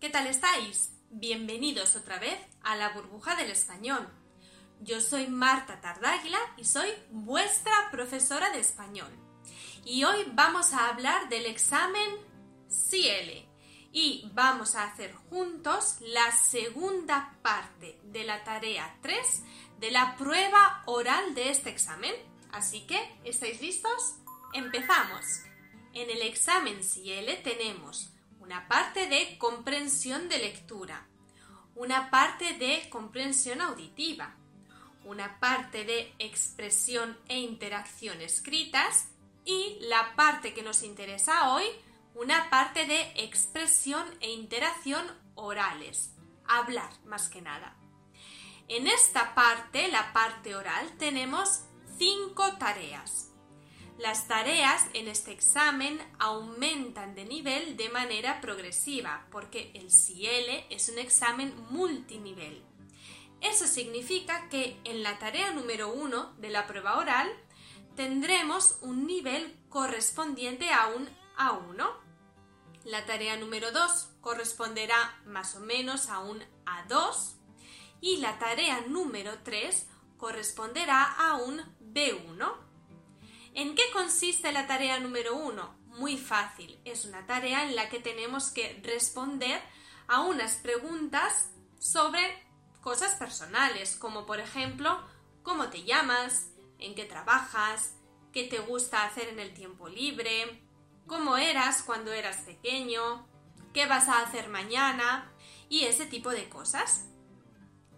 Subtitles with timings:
[0.00, 0.92] ¿Qué tal estáis?
[1.10, 4.08] Bienvenidos otra vez a la burbuja del español.
[4.80, 9.10] Yo soy Marta Tardáguila y soy vuestra profesora de español.
[9.84, 12.08] Y hoy vamos a hablar del examen
[12.68, 13.44] CL
[13.90, 19.42] y vamos a hacer juntos la segunda parte de la tarea 3
[19.80, 22.14] de la prueba oral de este examen.
[22.52, 24.14] Así que, ¿estáis listos?
[24.52, 25.24] Empezamos.
[25.92, 28.15] En el examen CL tenemos
[28.46, 31.08] una parte de comprensión de lectura,
[31.74, 34.36] una parte de comprensión auditiva,
[35.04, 39.08] una parte de expresión e interacción escritas
[39.44, 41.64] y la parte que nos interesa hoy,
[42.14, 46.12] una parte de expresión e interacción orales,
[46.46, 47.76] hablar más que nada.
[48.68, 51.62] En esta parte, la parte oral, tenemos
[51.98, 53.32] cinco tareas.
[53.98, 60.90] Las tareas en este examen aumentan de nivel de manera progresiva porque el CL es
[60.90, 62.62] un examen multinivel.
[63.40, 67.26] Eso significa que en la tarea número 1 de la prueba oral
[67.94, 71.08] tendremos un nivel correspondiente a un
[71.38, 71.90] A1.
[72.84, 77.36] La tarea número 2 corresponderá más o menos a un A2
[78.02, 79.86] y la tarea número 3
[80.18, 82.65] corresponderá a un B1.
[83.56, 85.78] ¿En qué consiste la tarea número uno?
[85.86, 86.78] Muy fácil.
[86.84, 89.62] Es una tarea en la que tenemos que responder
[90.08, 92.20] a unas preguntas sobre
[92.82, 95.02] cosas personales, como por ejemplo,
[95.42, 96.50] ¿cómo te llamas?
[96.78, 97.94] ¿En qué trabajas?
[98.30, 100.62] ¿Qué te gusta hacer en el tiempo libre?
[101.06, 103.26] ¿Cómo eras cuando eras pequeño?
[103.72, 105.32] ¿Qué vas a hacer mañana?
[105.70, 107.06] Y ese tipo de cosas.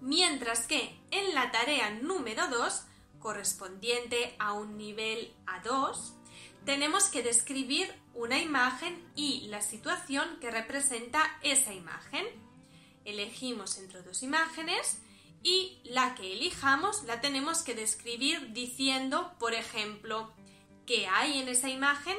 [0.00, 2.84] Mientras que en la tarea número 2
[3.18, 6.14] correspondiente a un nivel A2,
[6.64, 12.26] tenemos que describir una imagen y la situación que representa esa imagen.
[13.04, 15.00] Elegimos entre dos imágenes
[15.42, 20.32] y la que elijamos la tenemos que describir diciendo, por ejemplo,
[20.86, 22.16] qué hay en esa imagen,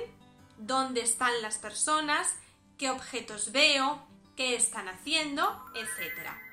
[0.57, 2.35] dónde están las personas,
[2.77, 4.01] qué objetos veo,
[4.35, 6.48] qué están haciendo, etc.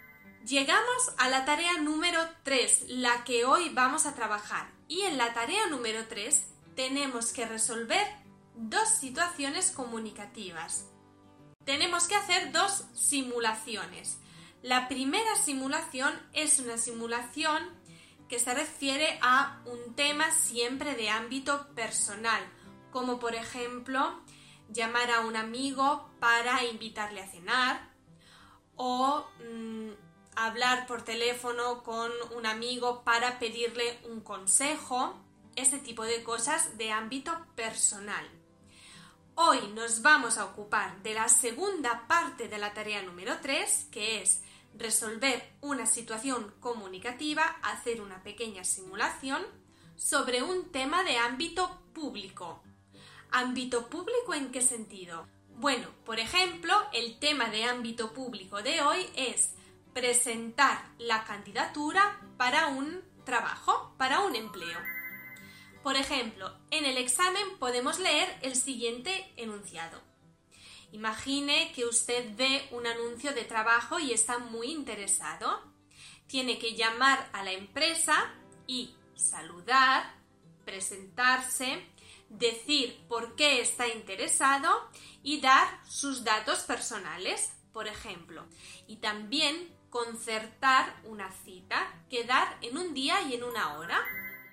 [0.46, 4.70] Llegamos a la tarea número 3, la que hoy vamos a trabajar.
[4.86, 6.46] Y en la tarea número 3
[6.76, 8.06] tenemos que resolver
[8.54, 10.86] dos situaciones comunicativas.
[11.64, 14.20] Tenemos que hacer dos simulaciones.
[14.62, 17.68] La primera simulación es una simulación
[18.28, 22.40] que se refiere a un tema siempre de ámbito personal,
[22.92, 24.22] como por ejemplo
[24.68, 27.90] llamar a un amigo para invitarle a cenar
[28.76, 30.05] o mm,
[30.36, 35.18] hablar por teléfono con un amigo para pedirle un consejo,
[35.56, 38.24] ese tipo de cosas de ámbito personal.
[39.34, 44.22] Hoy nos vamos a ocupar de la segunda parte de la tarea número 3, que
[44.22, 44.42] es
[44.74, 49.42] resolver una situación comunicativa, hacer una pequeña simulación
[49.96, 52.62] sobre un tema de ámbito público.
[53.30, 55.26] ¿Ámbito público en qué sentido?
[55.56, 59.55] Bueno, por ejemplo, el tema de ámbito público de hoy es
[59.96, 64.78] presentar la candidatura para un trabajo, para un empleo.
[65.82, 70.02] Por ejemplo, en el examen podemos leer el siguiente enunciado.
[70.92, 75.62] Imagine que usted ve un anuncio de trabajo y está muy interesado.
[76.26, 78.34] Tiene que llamar a la empresa
[78.66, 80.14] y saludar,
[80.66, 81.86] presentarse,
[82.28, 84.90] decir por qué está interesado
[85.22, 88.44] y dar sus datos personales, por ejemplo.
[88.86, 91.76] Y también concertar una cita,
[92.10, 93.98] quedar en un día y en una hora.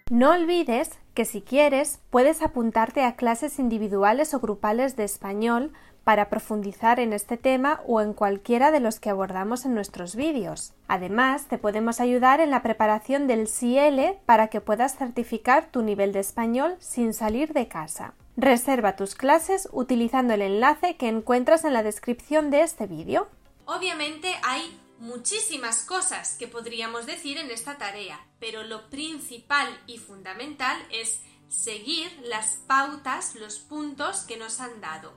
[0.09, 5.71] No olvides que si quieres puedes apuntarte a clases individuales o grupales de español
[6.03, 10.73] para profundizar en este tema o en cualquiera de los que abordamos en nuestros vídeos.
[10.87, 16.11] Además, te podemos ayudar en la preparación del CL para que puedas certificar tu nivel
[16.11, 18.13] de español sin salir de casa.
[18.35, 23.27] Reserva tus clases utilizando el enlace que encuentras en la descripción de este vídeo.
[23.65, 30.81] Obviamente hay muchísimas cosas que podríamos decir en esta tarea, pero lo principal y fundamental
[30.91, 31.19] es
[31.49, 35.13] seguir las pautas, los puntos que nos han dado.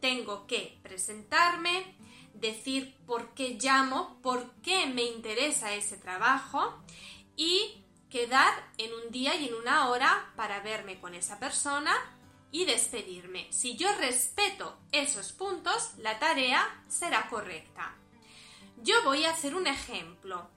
[0.00, 1.94] Tengo que presentarme,
[2.32, 6.82] decir por qué llamo, por qué me interesa ese trabajo
[7.36, 11.94] y quedar en un día y en una hora para verme con esa persona
[12.50, 13.46] y despedirme.
[13.52, 17.94] Si yo respeto esos puntos, la tarea será correcta.
[18.82, 20.48] Yo voy a hacer un ejemplo.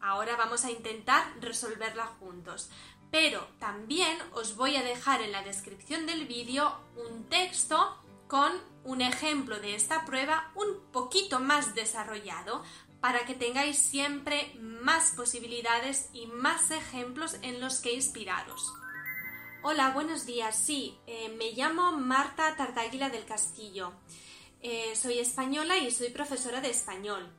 [0.00, 2.70] Ahora vamos a intentar resolverla juntos.
[3.10, 7.96] Pero también os voy a dejar en la descripción del vídeo un texto
[8.28, 8.52] con
[8.84, 12.62] un ejemplo de esta prueba un poquito más desarrollado
[13.00, 18.72] para que tengáis siempre más posibilidades y más ejemplos en los que inspiraros.
[19.62, 20.56] Hola, buenos días.
[20.56, 23.92] Sí, eh, me llamo Marta Tartáguila del Castillo.
[24.62, 27.30] Eh, soy española y soy profesora de español.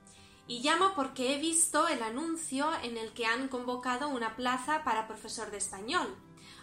[0.47, 5.07] Y llamo porque he visto el anuncio en el que han convocado una plaza para
[5.07, 6.15] profesor de español.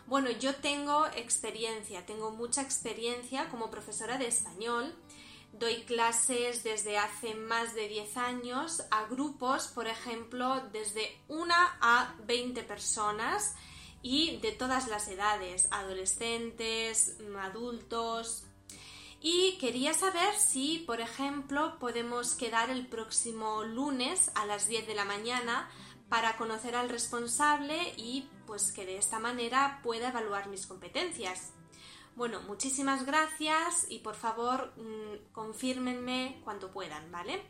[0.07, 4.95] Bueno, yo tengo experiencia, tengo mucha experiencia como profesora de español.
[5.53, 12.15] Doy clases desde hace más de 10 años a grupos, por ejemplo, desde una a
[12.25, 13.55] 20 personas
[14.03, 18.45] y de todas las edades, adolescentes, adultos.
[19.21, 24.95] Y quería saber si, por ejemplo, podemos quedar el próximo lunes a las 10 de
[24.95, 25.69] la mañana
[26.09, 31.53] para conocer al responsable y pues que de esta manera pueda evaluar mis competencias.
[32.15, 37.43] Bueno, muchísimas gracias y por favor mm, confírmenme cuando puedan, ¿vale?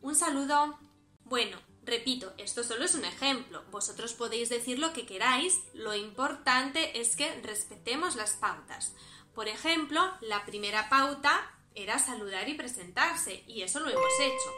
[0.00, 0.78] Un saludo.
[1.24, 3.64] Bueno, Repito, esto solo es un ejemplo.
[3.72, 8.94] Vosotros podéis decir lo que queráis, lo importante es que respetemos las pautas.
[9.34, 14.52] Por ejemplo, la primera pauta era saludar y presentarse, y eso lo hemos hecho.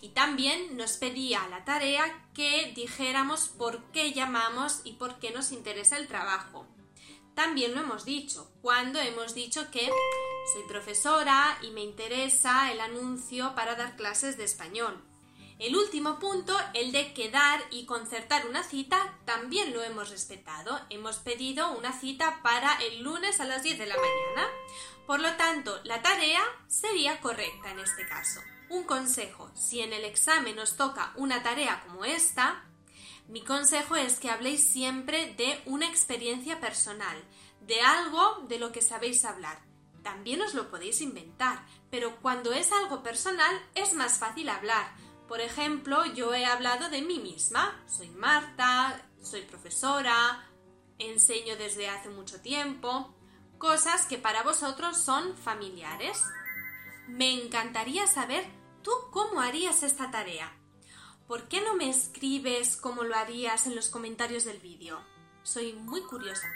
[0.00, 5.52] Y también nos pedía la tarea que dijéramos por qué llamamos y por qué nos
[5.52, 6.66] interesa el trabajo.
[7.34, 9.88] También lo hemos dicho, cuando hemos dicho que
[10.52, 15.09] soy profesora y me interesa el anuncio para dar clases de español.
[15.60, 20.80] El último punto, el de quedar y concertar una cita, también lo hemos respetado.
[20.88, 24.48] Hemos pedido una cita para el lunes a las 10 de la mañana.
[25.06, 28.40] Por lo tanto, la tarea sería correcta en este caso.
[28.70, 32.64] Un consejo, si en el examen os toca una tarea como esta,
[33.28, 37.22] mi consejo es que habléis siempre de una experiencia personal,
[37.60, 39.60] de algo de lo que sabéis hablar.
[40.02, 45.40] También os lo podéis inventar, pero cuando es algo personal es más fácil hablar por
[45.40, 47.80] ejemplo, yo he hablado de mí misma.
[47.86, 50.44] Soy Marta, soy profesora,
[50.98, 53.14] enseño desde hace mucho tiempo,
[53.56, 56.20] cosas que para vosotros son familiares.
[57.06, 58.44] Me encantaría saber
[58.82, 60.52] tú cómo harías esta tarea.
[61.28, 64.98] ¿Por qué no me escribes cómo lo harías en los comentarios del vídeo?
[65.44, 66.50] Soy muy curiosa.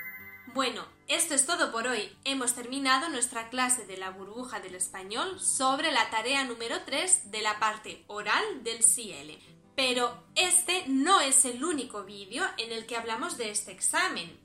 [0.53, 2.15] Bueno, esto es todo por hoy.
[2.25, 7.41] Hemos terminado nuestra clase de la burbuja del español sobre la tarea número 3 de
[7.41, 9.33] la parte oral del CL.
[9.75, 14.39] Pero este no es el único vídeo en el que hablamos de este examen.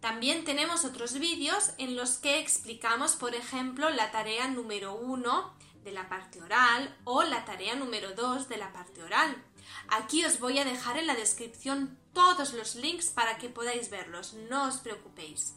[0.00, 5.92] También tenemos otros vídeos en los que explicamos, por ejemplo, la tarea número 1 de
[5.92, 9.42] la parte oral o la tarea número 2 de la parte oral.
[9.88, 14.32] Aquí os voy a dejar en la descripción todos los links para que podáis verlos,
[14.48, 15.56] no os preocupéis.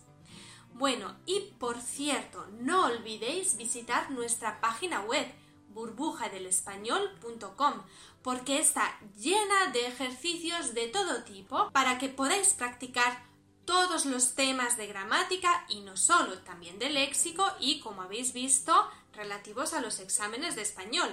[0.74, 5.26] Bueno, y por cierto, no olvidéis visitar nuestra página web
[5.70, 7.84] burbujadelespañol.com
[8.22, 13.26] porque está llena de ejercicios de todo tipo para que podáis practicar
[13.66, 18.90] todos los temas de gramática y no solo, también de léxico y, como habéis visto,
[19.14, 21.10] relativos a los exámenes de español.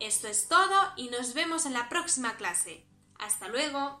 [0.00, 2.84] Esto es todo y nos vemos en la próxima clase.
[3.18, 4.00] Hasta luego.